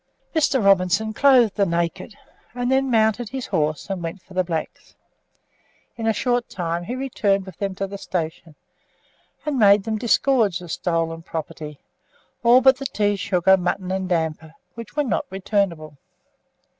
[0.35, 0.65] Mr.
[0.65, 2.15] Robinson clothed the naked,
[2.55, 4.95] and then mounted his horse and went for the blacks.
[5.95, 8.55] In a short time he returned with them to the station,
[9.45, 11.77] and made them disgorge the stolen property,
[12.41, 15.99] all but the tea, sugar, mutton, and damper, which were not returnable.